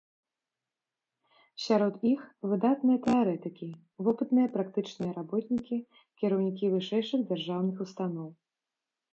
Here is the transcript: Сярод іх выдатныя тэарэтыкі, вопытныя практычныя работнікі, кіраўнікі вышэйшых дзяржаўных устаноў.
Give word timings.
Сярод 1.65 1.93
іх 2.11 2.21
выдатныя 2.53 3.01
тэарэтыкі, 3.07 3.69
вопытныя 4.07 4.47
практычныя 4.57 5.11
работнікі, 5.19 5.77
кіраўнікі 6.23 6.65
вышэйшых 6.77 7.19
дзяржаўных 7.29 7.77
устаноў. 7.87 8.29